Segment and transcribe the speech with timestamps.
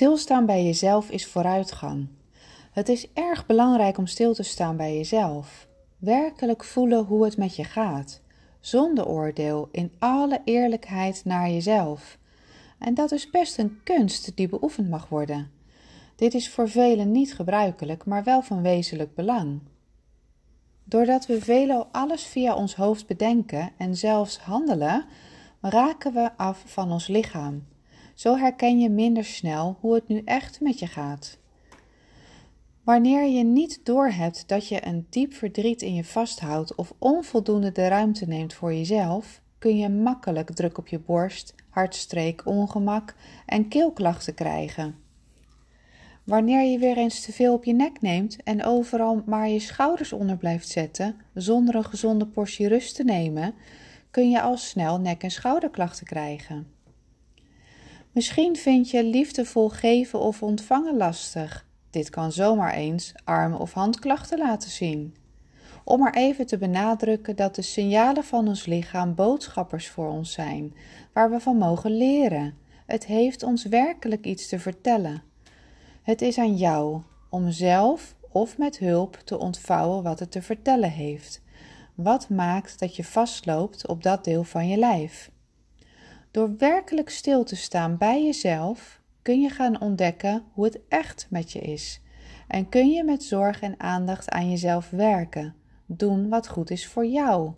[0.00, 2.08] Stilstaan bij jezelf is vooruitgang.
[2.72, 5.68] Het is erg belangrijk om stil te staan bij jezelf.
[5.98, 8.20] Werkelijk voelen hoe het met je gaat,
[8.60, 12.18] zonder oordeel, in alle eerlijkheid naar jezelf.
[12.78, 15.50] En dat is best een kunst die beoefend mag worden.
[16.16, 19.60] Dit is voor velen niet gebruikelijk, maar wel van wezenlijk belang.
[20.84, 25.04] Doordat we veelal alles via ons hoofd bedenken en zelfs handelen,
[25.60, 27.64] raken we af van ons lichaam.
[28.20, 31.38] Zo herken je minder snel hoe het nu echt met je gaat.
[32.84, 37.88] Wanneer je niet doorhebt dat je een diep verdriet in je vasthoudt of onvoldoende de
[37.88, 43.14] ruimte neemt voor jezelf, kun je makkelijk druk op je borst, hartstreek, ongemak
[43.46, 44.94] en keelklachten krijgen.
[46.24, 50.12] Wanneer je weer eens te veel op je nek neemt en overal maar je schouders
[50.12, 53.54] onder blijft zetten, zonder een gezonde portie rust te nemen,
[54.10, 56.78] kun je al snel nek- en schouderklachten krijgen.
[58.12, 61.66] Misschien vind je liefdevol geven of ontvangen lastig.
[61.90, 65.16] Dit kan zomaar eens arm- of handklachten laten zien.
[65.84, 70.74] Om maar even te benadrukken dat de signalen van ons lichaam boodschappers voor ons zijn,
[71.12, 72.54] waar we van mogen leren.
[72.86, 75.22] Het heeft ons werkelijk iets te vertellen.
[76.02, 80.90] Het is aan jou om zelf of met hulp te ontvouwen wat het te vertellen
[80.90, 81.42] heeft.
[81.94, 85.30] Wat maakt dat je vastloopt op dat deel van je lijf?
[86.30, 91.52] Door werkelijk stil te staan bij jezelf kun je gaan ontdekken hoe het echt met
[91.52, 92.00] je is.
[92.48, 95.54] En kun je met zorg en aandacht aan jezelf werken,
[95.86, 97.52] doen wat goed is voor jou.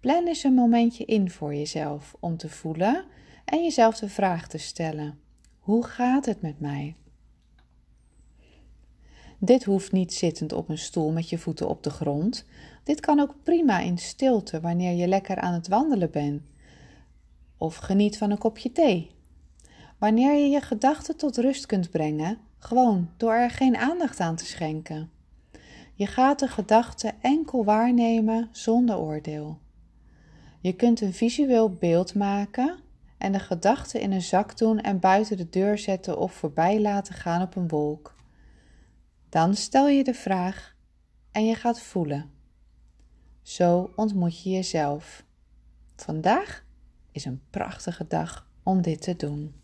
[0.00, 3.04] Plan eens een momentje in voor jezelf om te voelen
[3.44, 5.18] en jezelf de vraag te stellen:
[5.58, 6.94] hoe gaat het met mij?
[9.38, 12.44] Dit hoeft niet zittend op een stoel met je voeten op de grond.
[12.84, 16.42] Dit kan ook prima in stilte wanneer je lekker aan het wandelen bent.
[17.60, 19.10] Of geniet van een kopje thee.
[19.98, 24.46] Wanneer je je gedachten tot rust kunt brengen, gewoon door er geen aandacht aan te
[24.46, 25.10] schenken.
[25.94, 29.58] Je gaat de gedachten enkel waarnemen zonder oordeel.
[30.60, 32.78] Je kunt een visueel beeld maken
[33.18, 37.14] en de gedachten in een zak doen en buiten de deur zetten of voorbij laten
[37.14, 38.14] gaan op een wolk.
[39.28, 40.76] Dan stel je de vraag
[41.32, 42.30] en je gaat voelen.
[43.42, 45.24] Zo ontmoet je jezelf.
[45.96, 46.68] Vandaag
[47.12, 49.54] is een prachtige dag om dit te doen.